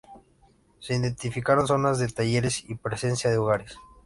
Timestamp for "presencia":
2.73-3.29